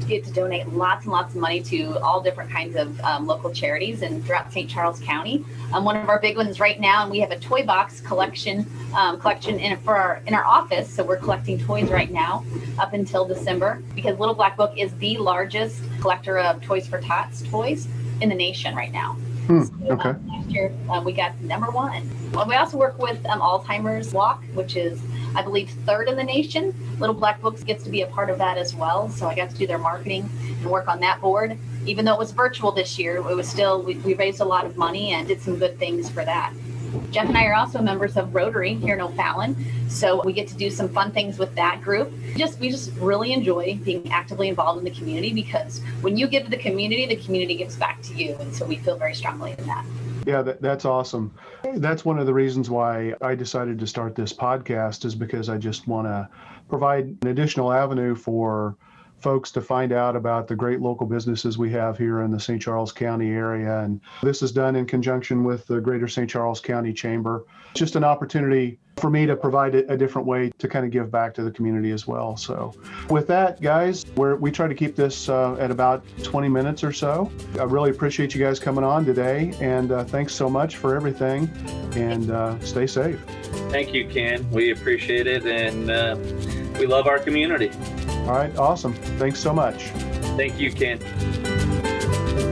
get 0.07 0.23
to 0.25 0.31
donate 0.31 0.67
lots 0.69 1.05
and 1.05 1.11
lots 1.11 1.33
of 1.33 1.41
money 1.41 1.61
to 1.61 1.99
all 1.99 2.21
different 2.21 2.49
kinds 2.49 2.75
of 2.75 2.99
um, 3.01 3.25
local 3.25 3.51
charities 3.51 4.01
and 4.01 4.23
throughout 4.25 4.51
St. 4.51 4.69
Charles 4.69 4.99
County. 4.99 5.43
Um, 5.73 5.83
one 5.85 5.95
of 5.95 6.09
our 6.09 6.19
big 6.19 6.37
ones 6.37 6.59
right 6.59 6.79
now, 6.79 7.03
and 7.03 7.11
we 7.11 7.19
have 7.19 7.31
a 7.31 7.39
toy 7.39 7.65
box 7.65 8.01
collection 8.01 8.65
um, 8.95 9.19
collection 9.19 9.59
in 9.59 9.77
for 9.79 9.95
our 9.95 10.21
in 10.27 10.33
our 10.33 10.45
office. 10.45 10.89
So 10.89 11.03
we're 11.03 11.17
collecting 11.17 11.59
toys 11.59 11.89
right 11.89 12.11
now 12.11 12.45
up 12.79 12.93
until 12.93 13.25
December 13.25 13.81
because 13.93 14.17
Little 14.19 14.35
Black 14.35 14.57
Book 14.57 14.73
is 14.77 14.93
the 14.95 15.17
largest 15.17 15.81
collector 15.99 16.37
of 16.39 16.61
Toys 16.61 16.87
for 16.87 16.99
Tots 17.01 17.41
toys 17.43 17.87
in 18.21 18.29
the 18.29 18.35
nation 18.35 18.75
right 18.75 18.91
now. 18.91 19.17
Hmm, 19.47 19.63
So, 19.63 19.73
okay. 19.91 20.09
um, 20.09 20.27
last 20.27 20.49
year 20.49 20.73
uh, 20.89 21.01
we 21.05 21.13
got 21.13 21.39
number 21.41 21.69
one. 21.69 22.09
Well, 22.31 22.47
we 22.47 22.55
also 22.55 22.77
work 22.77 22.97
with 22.99 23.23
um, 23.27 23.39
Alzheimer's 23.41 24.11
Walk, 24.13 24.43
which 24.53 24.75
is 24.75 25.01
I 25.35 25.41
believe 25.41 25.69
third 25.85 26.07
in 26.07 26.15
the 26.15 26.23
nation. 26.23 26.73
Little 26.99 27.15
Black 27.15 27.41
Books 27.41 27.63
gets 27.63 27.83
to 27.83 27.89
be 27.89 28.01
a 28.01 28.07
part 28.07 28.29
of 28.29 28.37
that 28.39 28.57
as 28.57 28.73
well. 28.73 29.09
So 29.09 29.27
I 29.27 29.35
got 29.35 29.49
to 29.51 29.55
do 29.55 29.67
their 29.67 29.77
marketing 29.77 30.29
and 30.61 30.65
work 30.65 30.87
on 30.87 30.99
that 31.01 31.21
board. 31.21 31.57
Even 31.85 32.05
though 32.05 32.13
it 32.13 32.19
was 32.19 32.31
virtual 32.31 32.71
this 32.71 32.97
year, 32.97 33.17
it 33.17 33.35
was 33.35 33.47
still 33.47 33.81
we, 33.83 33.95
we 33.97 34.15
raised 34.15 34.39
a 34.41 34.45
lot 34.45 34.65
of 34.65 34.77
money 34.77 35.13
and 35.13 35.27
did 35.27 35.41
some 35.41 35.57
good 35.59 35.77
things 35.77 36.09
for 36.09 36.25
that. 36.25 36.51
Jeff 37.11 37.27
and 37.27 37.37
I 37.37 37.45
are 37.45 37.53
also 37.53 37.81
members 37.81 38.17
of 38.17 38.33
Rotary 38.33 38.73
here 38.75 38.95
in 38.95 39.01
O'Fallon, 39.01 39.55
so 39.89 40.21
we 40.23 40.33
get 40.33 40.47
to 40.49 40.55
do 40.55 40.69
some 40.69 40.89
fun 40.89 41.11
things 41.11 41.37
with 41.37 41.53
that 41.55 41.81
group. 41.81 42.11
Just 42.35 42.59
we 42.59 42.69
just 42.69 42.91
really 42.93 43.33
enjoy 43.33 43.79
being 43.83 44.11
actively 44.11 44.47
involved 44.49 44.79
in 44.79 44.85
the 44.85 44.91
community 44.91 45.33
because 45.33 45.81
when 46.01 46.17
you 46.17 46.27
give 46.27 46.43
to 46.43 46.49
the 46.49 46.57
community, 46.57 47.05
the 47.05 47.15
community 47.15 47.55
gives 47.55 47.75
back 47.75 48.01
to 48.03 48.13
you, 48.13 48.35
and 48.39 48.53
so 48.53 48.65
we 48.65 48.77
feel 48.77 48.97
very 48.97 49.13
strongly 49.13 49.55
in 49.57 49.65
that. 49.67 49.85
Yeah, 50.25 50.41
that, 50.41 50.61
that's 50.61 50.85
awesome. 50.85 51.33
That's 51.75 52.03
one 52.03 52.17
of 52.17 52.25
the 52.25 52.33
reasons 52.33 52.69
why 52.69 53.13
I 53.21 53.35
decided 53.35 53.79
to 53.79 53.87
start 53.87 54.15
this 54.15 54.33
podcast 54.33 55.05
is 55.05 55.13
because 55.13 55.49
I 55.49 55.57
just 55.57 55.87
want 55.87 56.07
to 56.07 56.27
provide 56.67 57.15
an 57.21 57.27
additional 57.27 57.71
avenue 57.71 58.15
for 58.15 58.75
folks 59.25 59.49
to 59.49 59.59
find 59.59 59.91
out 59.91 60.15
about 60.15 60.47
the 60.47 60.55
great 60.55 60.81
local 60.81 61.07
businesses 61.07 61.57
we 61.57 61.71
have 61.71 61.97
here 61.97 62.21
in 62.21 62.29
the 62.29 62.39
St. 62.39 62.61
Charles 62.61 62.91
County 62.91 63.31
area. 63.31 63.79
And 63.79 63.99
this 64.21 64.43
is 64.43 64.51
done 64.51 64.75
in 64.75 64.85
conjunction 64.85 65.43
with 65.43 65.65
the 65.65 65.81
Greater 65.81 66.07
St. 66.07 66.29
Charles 66.29 66.61
County 66.61 66.93
Chamber. 66.93 67.43
It's 67.71 67.79
just 67.79 67.95
an 67.95 68.03
opportunity 68.03 68.77
for 68.97 69.09
me 69.09 69.25
to 69.25 69.35
provide 69.35 69.73
a, 69.73 69.97
different 69.97 70.27
way 70.27 70.51
to 70.59 70.67
kind 70.67 70.85
of 70.85 70.91
give 70.91 71.09
back 71.09 71.33
to 71.33 71.43
the 71.43 71.49
community 71.49 71.89
as 71.89 72.05
well. 72.05 72.37
So, 72.37 72.71
with 73.09 73.25
that, 73.27 73.59
guys, 73.61 74.05
we 74.15 74.51
try 74.51 74.67
to 74.67 74.75
keep 74.75 74.95
this 74.95 75.27
uh, 75.27 75.55
at 75.55 75.71
about 75.71 76.05
20 76.21 76.47
minutes 76.47 76.83
or 76.83 76.93
so. 76.93 77.31
I 77.59 77.63
really 77.63 77.89
appreciate 77.89 78.35
you 78.35 78.39
guys 78.39 78.59
coming 78.59 78.83
on 78.83 79.05
today, 79.05 79.53
and 79.59 79.91
uh, 79.91 80.03
thanks 80.03 80.35
so 80.35 80.51
much 80.51 80.75
for 80.77 80.95
everything. 80.95 81.49
And 81.95 82.29
uh, 82.29 82.59
stay 82.59 82.85
safe. 82.85 83.19
Thank 83.71 83.91
you, 83.91 84.07
Ken. 84.07 84.47
We 84.51 84.69
appreciate 84.69 85.25
it, 85.25 85.47
and 85.47 85.89
uh, 85.89 86.15
we 86.79 86.85
love 86.85 87.07
our 87.07 87.17
community. 87.17 87.71
All 88.25 88.31
right, 88.31 88.55
awesome. 88.57 88.93
Thanks 89.19 89.39
so 89.39 89.53
much. 89.53 89.89
Thank 90.35 90.59
you, 90.59 90.71
Ken. 90.71 91.44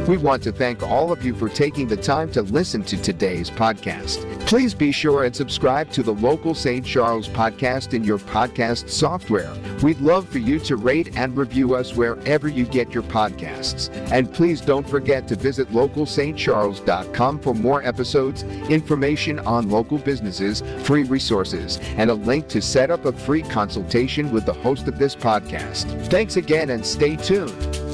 We 0.08 0.18
want 0.18 0.44
to 0.44 0.52
thank 0.52 0.84
all 0.84 1.14
of 1.14 1.24
you 1.24 1.34
for 1.34 1.48
taking 1.48 1.88
the 1.88 1.96
time 1.96 2.30
to 2.34 2.42
listen 2.42 2.84
to 2.84 3.02
today's 3.02 3.50
podcast. 3.50 4.30
Please 4.46 4.74
be 4.74 4.92
sure 4.92 5.24
and 5.24 5.34
subscribe 5.34 5.90
to 5.92 6.04
the 6.04 6.14
local 6.16 6.54
St. 6.54 6.86
Charles 6.86 7.30
podcast 7.30 7.94
in 7.94 8.04
your 8.04 8.18
podcast 8.18 8.90
software. 8.90 9.54
We'd 9.82 10.02
love 10.02 10.28
for 10.28 10.40
you 10.40 10.60
to 10.60 10.76
rate 10.76 11.16
and 11.16 11.38
review 11.38 11.74
us 11.76 11.96
wherever 11.96 12.50
you 12.50 12.66
get 12.66 12.94
your 12.94 13.04
podcasts. 13.04 13.90
And 14.12 14.32
please 14.32 14.60
don't 14.60 14.88
forget 14.88 15.26
to 15.30 15.38
visit 15.38 15.70
localstcharles.com 15.70 17.40
for 17.40 17.56
more 17.56 17.82
episodes, 17.84 18.44
information 18.44 19.40
on 19.40 19.70
local 19.70 20.00
businesses, 20.00 20.64
free 20.86 21.04
resources, 21.04 21.80
and 21.96 22.10
a 22.10 22.14
link 22.14 22.50
to 22.50 22.62
set 22.62 22.92
up 22.92 23.06
a 23.06 23.14
free 23.14 23.42
consultation 23.42 24.34
with 24.34 24.46
the 24.46 24.54
host 24.54 24.86
of 24.90 25.00
this 25.00 25.16
podcast. 25.16 26.10
Thanks 26.10 26.36
again 26.36 26.72
and 26.72 26.86
stay 26.86 27.16
tuned. 27.16 27.93